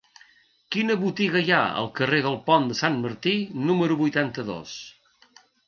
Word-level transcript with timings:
Quina 0.75 0.95
botiga 1.01 1.43
hi 1.47 1.53
ha 1.57 1.59
al 1.83 1.91
carrer 1.99 2.23
del 2.29 2.39
Pont 2.49 2.67
de 2.71 2.79
Sant 2.81 2.99
Martí 3.05 3.37
número 3.69 4.01
vuitanta-dos? 4.03 4.77